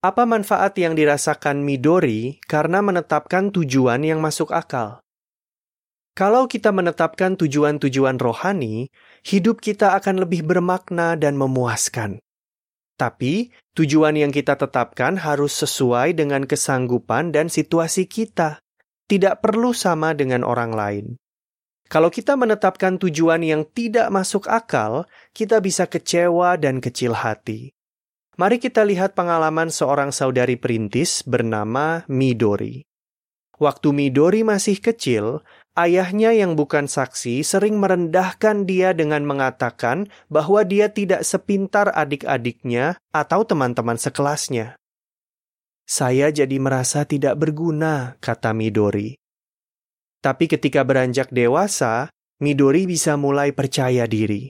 Apa 0.00 0.24
manfaat 0.24 0.72
yang 0.80 0.96
dirasakan 0.96 1.60
Midori 1.60 2.40
karena 2.48 2.80
menetapkan 2.80 3.52
tujuan 3.52 4.08
yang 4.08 4.24
masuk 4.24 4.48
akal? 4.56 5.04
Kalau 6.16 6.48
kita 6.48 6.72
menetapkan 6.72 7.36
tujuan-tujuan 7.36 8.16
rohani, 8.16 8.88
hidup 9.20 9.60
kita 9.60 9.92
akan 10.00 10.24
lebih 10.24 10.48
bermakna 10.48 11.12
dan 11.12 11.36
memuaskan. 11.36 12.24
Tapi, 12.96 13.52
tujuan 13.76 14.16
yang 14.16 14.32
kita 14.32 14.56
tetapkan 14.56 15.20
harus 15.20 15.52
sesuai 15.60 16.16
dengan 16.16 16.48
kesanggupan 16.48 17.36
dan 17.36 17.52
situasi 17.52 18.08
kita, 18.08 18.64
tidak 19.12 19.44
perlu 19.44 19.76
sama 19.76 20.16
dengan 20.16 20.40
orang 20.40 20.72
lain. 20.72 21.06
Kalau 21.92 22.08
kita 22.08 22.34
menetapkan 22.34 22.96
tujuan 22.96 23.44
yang 23.44 23.62
tidak 23.68 24.08
masuk 24.08 24.48
akal, 24.48 25.04
kita 25.36 25.60
bisa 25.60 25.84
kecewa 25.84 26.56
dan 26.56 26.80
kecil 26.80 27.12
hati. 27.12 27.76
Mari 28.34 28.58
kita 28.58 28.82
lihat 28.82 29.14
pengalaman 29.14 29.70
seorang 29.70 30.10
saudari 30.10 30.58
perintis 30.58 31.22
bernama 31.22 32.02
Midori. 32.10 32.82
Waktu 33.62 33.94
Midori 33.94 34.42
masih 34.42 34.82
kecil, 34.82 35.46
ayahnya 35.78 36.34
yang 36.34 36.58
bukan 36.58 36.90
saksi 36.90 37.46
sering 37.46 37.78
merendahkan 37.78 38.66
dia 38.66 38.90
dengan 38.90 39.22
mengatakan 39.22 40.10
bahwa 40.26 40.66
dia 40.66 40.90
tidak 40.90 41.22
sepintar 41.22 41.94
adik-adiknya 41.94 42.98
atau 43.14 43.46
teman-teman 43.46 43.94
sekelasnya. 43.94 44.74
Saya 45.86 46.34
jadi 46.34 46.58
merasa 46.58 47.06
tidak 47.06 47.38
berguna, 47.38 48.18
kata 48.18 48.50
Midori. 48.50 49.14
Tapi 50.24 50.48
ketika 50.48 50.80
beranjak 50.88 51.28
dewasa, 51.28 52.08
Midori 52.40 52.88
bisa 52.88 53.20
mulai 53.20 53.52
percaya 53.52 54.08
diri. 54.08 54.48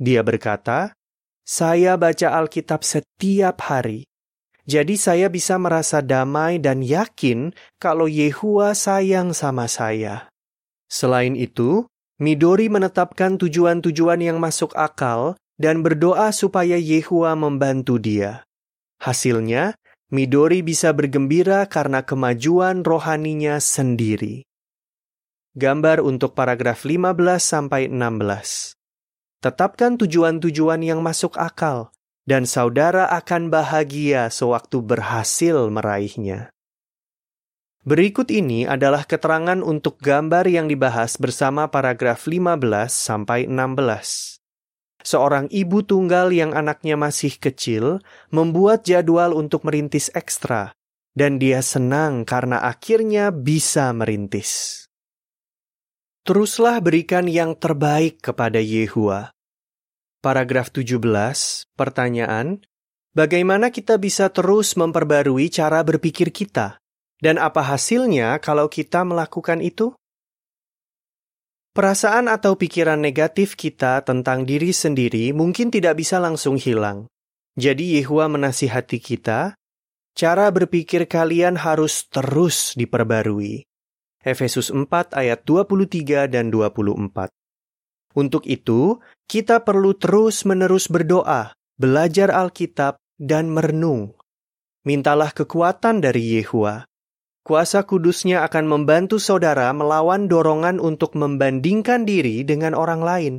Dia 0.00 0.24
berkata, 0.24 0.96
"Saya 1.44 2.00
baca 2.00 2.40
Alkitab 2.40 2.80
setiap 2.80 3.60
hari. 3.68 4.08
Jadi 4.64 4.96
saya 4.96 5.28
bisa 5.28 5.60
merasa 5.60 6.00
damai 6.00 6.56
dan 6.56 6.80
yakin 6.80 7.52
kalau 7.76 8.08
Yehua 8.08 8.72
sayang 8.72 9.36
sama 9.36 9.68
saya. 9.68 10.32
Selain 10.88 11.36
itu, 11.36 11.84
Midori 12.16 12.72
menetapkan 12.72 13.36
tujuan-tujuan 13.36 14.20
yang 14.24 14.40
masuk 14.40 14.72
akal 14.72 15.36
dan 15.60 15.84
berdoa 15.84 16.32
supaya 16.32 16.80
Yehua 16.80 17.36
membantu 17.36 18.00
dia. 18.00 18.44
Hasilnya, 19.04 19.76
Midori 20.12 20.64
bisa 20.64 20.96
bergembira 20.96 21.68
karena 21.68 22.04
kemajuan 22.04 22.82
rohaninya 22.82 23.60
sendiri. 23.60 24.49
Gambar 25.58 25.98
untuk 25.98 26.38
paragraf 26.38 26.86
15 26.86 27.10
sampai 27.42 27.90
16. 27.90 28.78
Tetapkan 29.42 29.98
tujuan-tujuan 29.98 30.78
yang 30.78 31.02
masuk 31.02 31.34
akal 31.34 31.90
dan 32.22 32.46
saudara 32.46 33.10
akan 33.10 33.50
bahagia 33.50 34.30
sewaktu 34.30 34.78
berhasil 34.78 35.66
meraihnya. 35.66 36.54
Berikut 37.82 38.30
ini 38.30 38.62
adalah 38.62 39.02
keterangan 39.02 39.58
untuk 39.58 39.98
gambar 39.98 40.46
yang 40.46 40.70
dibahas 40.70 41.18
bersama 41.18 41.66
paragraf 41.66 42.30
15 42.30 42.86
sampai 42.86 43.50
16. 43.50 44.38
Seorang 45.02 45.50
ibu 45.50 45.82
tunggal 45.82 46.30
yang 46.30 46.54
anaknya 46.54 46.94
masih 46.94 47.34
kecil 47.34 47.98
membuat 48.30 48.86
jadwal 48.86 49.34
untuk 49.34 49.66
merintis 49.66 50.14
ekstra, 50.14 50.78
dan 51.18 51.42
dia 51.42 51.58
senang 51.58 52.22
karena 52.22 52.62
akhirnya 52.62 53.34
bisa 53.34 53.90
merintis. 53.90 54.86
Teruslah 56.20 56.84
berikan 56.84 57.24
yang 57.24 57.56
terbaik 57.56 58.20
kepada 58.20 58.60
Yehua, 58.60 59.32
Paragraf 60.20 60.68
17, 60.68 61.00
pertanyaan, 61.80 62.60
bagaimana 63.16 63.72
kita 63.72 63.96
bisa 63.96 64.28
terus 64.28 64.76
memperbarui 64.76 65.48
cara 65.48 65.80
berpikir 65.80 66.28
kita? 66.28 66.76
Dan 67.24 67.40
apa 67.40 67.64
hasilnya 67.64 68.36
kalau 68.36 68.68
kita 68.68 69.00
melakukan 69.00 69.64
itu? 69.64 69.96
Perasaan 71.72 72.28
atau 72.28 72.52
pikiran 72.52 73.00
negatif 73.00 73.56
kita 73.56 74.04
tentang 74.04 74.44
diri 74.44 74.76
sendiri 74.76 75.32
mungkin 75.32 75.72
tidak 75.72 75.96
bisa 76.04 76.20
langsung 76.20 76.60
hilang. 76.60 77.08
Jadi 77.56 77.96
Yehua 77.96 78.28
menasihati 78.28 79.00
kita, 79.00 79.56
cara 80.12 80.52
berpikir 80.52 81.08
kalian 81.08 81.56
harus 81.56 82.04
terus 82.12 82.76
diperbarui. 82.76 83.69
Efesus 84.20 84.68
4 84.68 84.86
ayat 85.16 85.44
23 85.48 86.28
dan 86.28 86.52
24. 86.52 87.32
Untuk 88.16 88.44
itu, 88.44 89.00
kita 89.30 89.62
perlu 89.64 89.96
terus-menerus 89.96 90.90
berdoa, 90.92 91.54
belajar 91.80 92.28
Alkitab, 92.34 93.00
dan 93.16 93.52
merenung. 93.52 94.16
Mintalah 94.84 95.32
kekuatan 95.32 96.00
dari 96.00 96.40
Yehua 96.40 96.90
Kuasa 97.40 97.88
kudusnya 97.88 98.44
akan 98.44 98.68
membantu 98.68 99.16
saudara 99.16 99.72
melawan 99.72 100.28
dorongan 100.28 100.76
untuk 100.76 101.16
membandingkan 101.16 102.04
diri 102.04 102.44
dengan 102.44 102.76
orang 102.76 103.00
lain. 103.00 103.34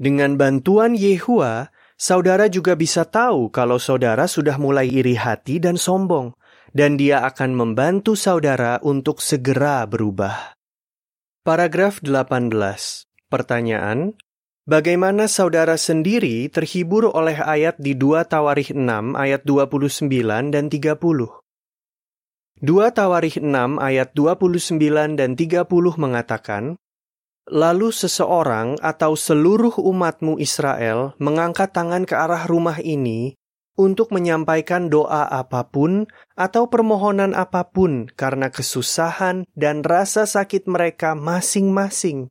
Dengan 0.00 0.38
bantuan 0.38 0.94
Yehua, 0.94 1.68
saudara 1.98 2.46
juga 2.46 2.78
bisa 2.78 3.02
tahu 3.02 3.50
kalau 3.50 3.76
saudara 3.82 4.30
sudah 4.30 4.54
mulai 4.56 4.86
iri 4.86 5.18
hati 5.18 5.58
dan 5.58 5.74
sombong, 5.74 6.32
dan 6.70 6.98
dia 6.98 7.22
akan 7.26 7.54
membantu 7.54 8.14
saudara 8.14 8.78
untuk 8.82 9.18
segera 9.18 9.82
berubah. 9.86 10.54
Paragraf 11.42 12.02
18. 12.02 12.50
Pertanyaan, 13.30 14.14
Bagaimana 14.70 15.26
saudara 15.26 15.74
sendiri 15.74 16.46
terhibur 16.46 17.10
oleh 17.10 17.34
ayat 17.42 17.80
di 17.82 17.98
2 17.98 18.22
Tawarikh 18.28 18.70
6 18.70 19.18
ayat 19.18 19.42
29 19.42 20.06
dan 20.54 20.70
30? 20.70 20.94
2 22.60 22.68
Tawarikh 22.92 23.40
6 23.40 23.50
ayat 23.80 24.14
29 24.14 25.18
dan 25.18 25.30
30 25.34 25.64
mengatakan, 25.96 26.78
Lalu 27.50 27.88
seseorang 27.90 28.78
atau 28.78 29.18
seluruh 29.18 29.80
umatmu 29.80 30.38
Israel 30.38 31.18
mengangkat 31.18 31.74
tangan 31.74 32.06
ke 32.06 32.14
arah 32.14 32.46
rumah 32.46 32.78
ini 32.78 33.39
untuk 33.80 34.12
menyampaikan 34.12 34.92
doa 34.92 35.24
apa 35.24 35.64
pun 35.72 36.04
atau 36.36 36.68
permohonan 36.68 37.32
apa 37.32 37.64
pun 37.72 38.12
karena 38.12 38.52
kesusahan 38.52 39.48
dan 39.56 39.80
rasa 39.80 40.28
sakit 40.28 40.68
mereka 40.68 41.16
masing-masing 41.16 42.28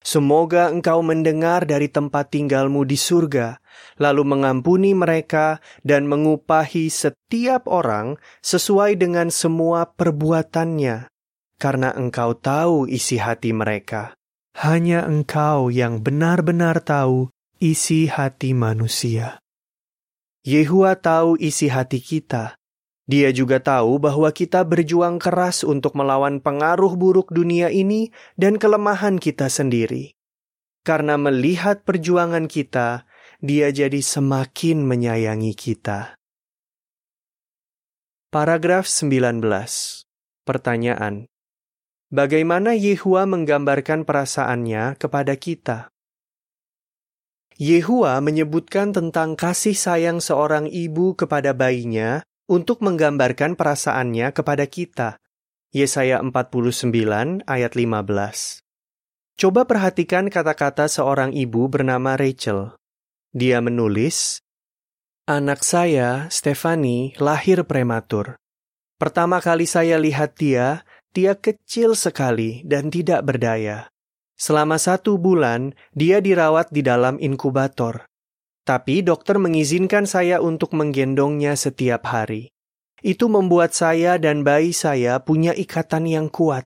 Semoga 0.00 0.72
engkau 0.72 1.04
mendengar 1.04 1.68
dari 1.68 1.92
tempat 1.92 2.32
tinggalmu 2.32 2.88
di 2.88 2.96
surga, 2.96 3.60
lalu 4.00 4.24
mengampuni 4.24 4.96
mereka 4.96 5.60
dan 5.84 6.08
mengupahi 6.08 6.88
setiap 6.88 7.68
orang 7.68 8.16
sesuai 8.40 8.96
dengan 8.96 9.28
semua 9.28 9.92
perbuatannya, 9.92 11.12
karena 11.60 11.92
engkau 11.92 12.32
tahu 12.32 12.88
isi 12.88 13.20
hati 13.20 13.52
mereka. 13.52 14.16
Hanya 14.56 15.04
engkau 15.04 15.68
yang 15.68 16.00
benar-benar 16.00 16.80
tahu 16.80 17.28
isi 17.60 18.08
hati 18.08 18.56
manusia. 18.56 19.36
Yehua 20.40 20.96
tahu 20.96 21.36
isi 21.36 21.68
hati 21.68 22.00
kita, 22.00 22.60
dia 23.10 23.34
juga 23.34 23.58
tahu 23.58 23.98
bahwa 23.98 24.30
kita 24.30 24.62
berjuang 24.62 25.18
keras 25.18 25.66
untuk 25.66 25.98
melawan 25.98 26.38
pengaruh 26.38 26.94
buruk 26.94 27.34
dunia 27.34 27.66
ini 27.66 28.14
dan 28.38 28.54
kelemahan 28.54 29.18
kita 29.18 29.50
sendiri. 29.50 30.14
Karena 30.86 31.18
melihat 31.18 31.82
perjuangan 31.82 32.46
kita, 32.46 33.04
Dia 33.40 33.72
jadi 33.72 34.04
semakin 34.04 34.84
menyayangi 34.84 35.56
kita. 35.56 36.12
Paragraf 38.28 38.84
19. 38.84 39.40
Pertanyaan. 40.44 41.24
Bagaimana 42.12 42.76
Yehua 42.76 43.24
menggambarkan 43.24 44.04
perasaannya 44.04 45.00
kepada 45.00 45.40
kita? 45.40 45.88
Yehua 47.60 48.24
menyebutkan 48.24 48.96
tentang 48.96 49.36
kasih 49.36 49.76
sayang 49.76 50.24
seorang 50.24 50.64
ibu 50.64 51.12
kepada 51.12 51.52
bayinya 51.52 52.24
untuk 52.48 52.80
menggambarkan 52.80 53.52
perasaannya 53.52 54.32
kepada 54.32 54.64
kita. 54.64 55.20
Yesaya 55.68 56.24
49 56.24 57.44
ayat 57.44 57.72
15. 57.76 58.64
Coba 59.36 59.68
perhatikan 59.68 60.32
kata-kata 60.32 60.88
seorang 60.88 61.36
ibu 61.36 61.68
bernama 61.68 62.16
Rachel. 62.16 62.72
Dia 63.36 63.60
menulis, 63.60 64.40
Anak 65.28 65.60
saya, 65.60 66.32
Stefani, 66.32 67.12
lahir 67.20 67.62
prematur. 67.68 68.40
Pertama 68.96 69.36
kali 69.38 69.68
saya 69.68 70.00
lihat 70.00 70.34
dia, 70.40 70.82
dia 71.12 71.36
kecil 71.36 71.92
sekali 71.92 72.64
dan 72.64 72.88
tidak 72.88 73.20
berdaya. 73.22 73.92
Selama 74.40 74.80
satu 74.80 75.20
bulan, 75.20 75.76
dia 75.92 76.24
dirawat 76.24 76.72
di 76.72 76.80
dalam 76.80 77.20
inkubator. 77.20 78.08
Tapi 78.64 79.04
dokter 79.04 79.36
mengizinkan 79.36 80.08
saya 80.08 80.40
untuk 80.40 80.72
menggendongnya 80.72 81.52
setiap 81.60 82.08
hari. 82.08 82.48
Itu 83.04 83.28
membuat 83.28 83.76
saya 83.76 84.16
dan 84.16 84.40
bayi 84.40 84.72
saya 84.72 85.20
punya 85.20 85.52
ikatan 85.52 86.08
yang 86.08 86.32
kuat. 86.32 86.64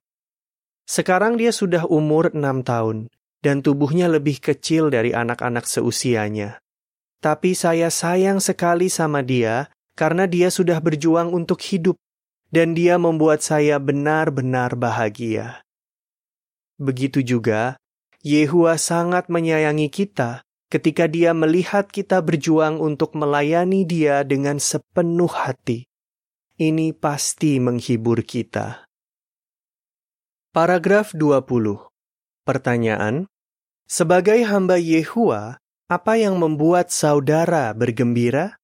Sekarang 0.87 1.35
dia 1.35 1.51
sudah 1.51 1.83
umur 1.91 2.31
enam 2.31 2.63
tahun, 2.63 3.11
dan 3.43 3.59
tubuhnya 3.59 4.07
lebih 4.07 4.39
kecil 4.39 4.95
dari 4.95 5.11
anak-anak 5.11 5.67
seusianya. 5.67 6.63
Tapi 7.19 7.59
saya 7.59 7.91
sayang 7.91 8.39
sekali 8.39 8.87
sama 8.87 9.27
dia 9.27 9.67
karena 9.99 10.31
dia 10.31 10.47
sudah 10.47 10.79
berjuang 10.79 11.35
untuk 11.35 11.59
hidup, 11.59 11.99
dan 12.55 12.79
dia 12.79 13.03
membuat 13.03 13.43
saya 13.43 13.83
benar-benar 13.83 14.79
bahagia. 14.79 15.64
Begitu 16.81 17.23
juga, 17.23 17.79
Yehua 18.25 18.81
sangat 18.81 19.29
menyayangi 19.29 19.93
kita 19.93 20.43
ketika 20.73 21.07
dia 21.07 21.31
melihat 21.31 21.87
kita 21.87 22.19
berjuang 22.19 22.83
untuk 22.83 23.15
melayani 23.15 23.87
dia 23.87 24.27
dengan 24.27 24.59
sepenuh 24.59 25.31
hati. 25.31 25.87
Ini 26.59 26.97
pasti 26.97 27.63
menghibur 27.63 28.27
kita. 28.27 28.87
Paragraf 30.51 31.15
20. 31.15 31.91
Pertanyaan, 32.47 33.27
sebagai 33.85 34.43
hamba 34.49 34.81
Yehua, 34.81 35.61
apa 35.87 36.17
yang 36.17 36.41
membuat 36.41 36.89
saudara 36.89 37.71
bergembira? 37.77 38.57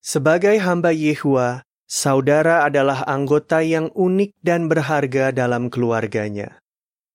Sebagai 0.00 0.56
hamba 0.62 0.96
Yehua, 0.96 1.67
saudara 1.88 2.68
adalah 2.68 3.08
anggota 3.08 3.64
yang 3.64 3.88
unik 3.96 4.36
dan 4.44 4.68
berharga 4.68 5.32
dalam 5.32 5.72
keluarganya. 5.72 6.60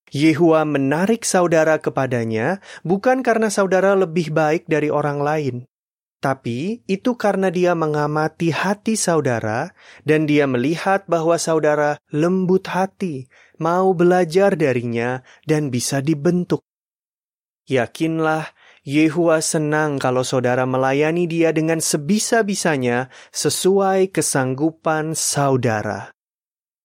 Yehua 0.10 0.66
menarik 0.66 1.24
saudara 1.24 1.78
kepadanya 1.78 2.62
bukan 2.82 3.22
karena 3.22 3.54
saudara 3.54 3.94
lebih 3.94 4.34
baik 4.34 4.66
dari 4.70 4.90
orang 4.90 5.22
lain, 5.22 5.56
tapi 6.24 6.80
itu 6.88 7.20
karena 7.20 7.52
dia 7.52 7.76
mengamati 7.76 8.56
hati 8.56 8.96
saudara 8.96 9.76
dan 10.08 10.24
dia 10.24 10.48
melihat 10.48 11.04
bahwa 11.04 11.36
saudara 11.36 12.00
lembut 12.16 12.72
hati, 12.72 13.28
mau 13.60 13.92
belajar 13.92 14.56
darinya 14.56 15.20
dan 15.44 15.68
bisa 15.68 16.00
dibentuk. 16.00 16.64
Yakinlah, 17.68 18.56
Yehua 18.84 19.40
senang 19.40 19.96
kalau 19.96 20.28
saudara 20.28 20.68
melayani 20.68 21.24
dia 21.24 21.56
dengan 21.56 21.80
sebisa-bisanya 21.80 23.08
sesuai 23.32 24.12
kesanggupan 24.12 25.16
saudara. 25.16 26.12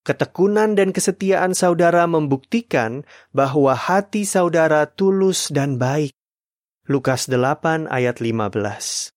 Ketekunan 0.07 0.79
dan 0.79 0.95
kesetiaan 0.95 1.59
saudara 1.59 2.07
membuktikan 2.07 3.03
bahwa 3.35 3.75
hati 3.75 4.23
saudara 4.23 4.87
tulus 4.87 5.51
dan 5.51 5.75
baik. 5.75 6.15
Lukas 6.87 7.27
8 7.27 7.91
ayat 7.91 8.23
15. 8.23 9.11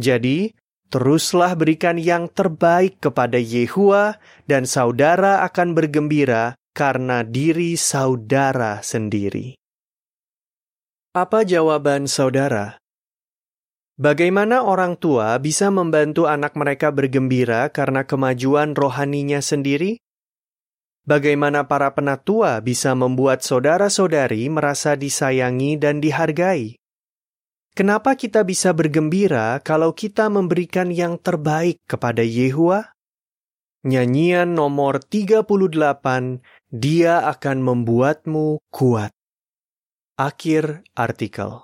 Jadi, 0.00 0.56
teruslah 0.88 1.52
berikan 1.52 2.00
yang 2.00 2.32
terbaik 2.32 2.96
kepada 2.96 3.36
Yehua 3.36 4.16
dan 4.48 4.64
saudara 4.64 5.44
akan 5.44 5.76
bergembira 5.76 6.56
karena 6.72 7.20
diri 7.22 7.76
saudara 7.76 8.80
sendiri. 8.80 9.65
Apa 11.16 11.48
jawaban 11.48 12.04
saudara? 12.04 12.76
Bagaimana 13.96 14.60
orang 14.68 15.00
tua 15.00 15.40
bisa 15.40 15.72
membantu 15.72 16.28
anak 16.28 16.52
mereka 16.52 16.92
bergembira 16.92 17.72
karena 17.72 18.04
kemajuan 18.04 18.76
rohaninya 18.76 19.40
sendiri? 19.40 19.96
Bagaimana 21.08 21.64
para 21.64 21.88
penatua 21.96 22.60
bisa 22.60 22.92
membuat 22.92 23.40
saudara-saudari 23.40 24.52
merasa 24.52 24.92
disayangi 24.92 25.80
dan 25.80 26.04
dihargai? 26.04 26.76
Kenapa 27.72 28.12
kita 28.12 28.44
bisa 28.44 28.76
bergembira 28.76 29.56
kalau 29.64 29.96
kita 29.96 30.28
memberikan 30.28 30.92
yang 30.92 31.16
terbaik 31.16 31.80
kepada 31.88 32.20
Yehua? 32.20 32.92
Nyanyian 33.88 34.52
nomor 34.52 35.00
38, 35.00 35.48
Dia 36.68 37.24
akan 37.24 37.56
membuatmu 37.64 38.60
kuat. 38.68 39.15
Akhir 40.18 40.82
artikel. 40.96 41.60